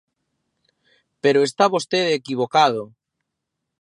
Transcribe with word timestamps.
Pero 1.23 1.39
está 1.47 1.65
vostede 1.75 2.11
equivocado. 2.21 2.83